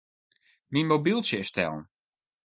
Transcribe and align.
Myn 0.71 0.87
mobyltsje 0.89 1.37
is 1.41 1.47
stellen. 1.51 1.83